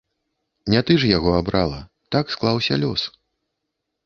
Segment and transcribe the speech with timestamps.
[0.73, 1.79] Не ты ж яго абрала,
[2.17, 3.01] так склаўся лёс.